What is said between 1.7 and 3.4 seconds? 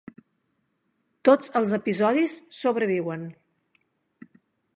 episodis sobreviuen.